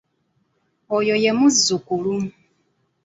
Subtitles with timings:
[0.97, 2.13] Oyo ye muzzukulu.